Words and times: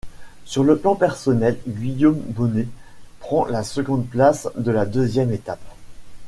Sur 0.45 0.63
le 0.63 0.79
plan 0.79 0.95
personnel, 0.95 1.59
Guillaume 1.67 2.17
Bonnet 2.19 2.67
prend 3.19 3.45
la 3.45 3.63
seconde 3.63 4.07
place 4.09 4.47
de 4.57 4.71
la 4.71 4.87
deuxième 4.87 5.31
étape. 5.31 5.61